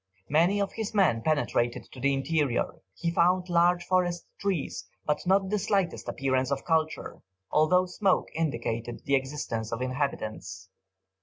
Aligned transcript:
Many 0.31 0.59
of 0.59 0.71
his 0.73 0.95
men 0.95 1.21
penetrated 1.21 1.87
to 1.91 1.99
the 1.99 2.11
interior; 2.11 2.81
he 2.95 3.11
found 3.11 3.49
large 3.49 3.83
forest 3.83 4.25
trees, 4.39 4.89
but 5.05 5.19
not 5.27 5.49
the 5.51 5.59
slightest 5.59 6.09
appearance 6.09 6.49
of 6.49 6.65
culture, 6.65 7.21
although 7.51 7.85
smoke 7.85 8.29
indicated 8.33 9.03
the 9.05 9.13
existence 9.13 9.71
of 9.71 9.79
inhabitants. 9.79 10.69